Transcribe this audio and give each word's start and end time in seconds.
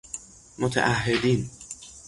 متعاهیدن 0.59 1.49